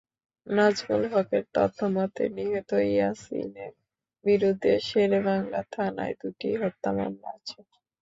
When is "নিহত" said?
2.35-2.71